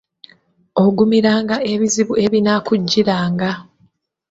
[0.83, 3.51] Ogumiranga ebizibu ebinaakujjiranga.